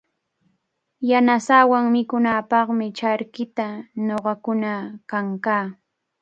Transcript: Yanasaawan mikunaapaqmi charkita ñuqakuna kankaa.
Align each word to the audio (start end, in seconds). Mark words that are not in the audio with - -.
Yanasaawan 1.09 1.85
mikunaapaqmi 1.95 2.85
charkita 2.97 3.67
ñuqakuna 4.05 4.71
kankaa. 5.09 5.65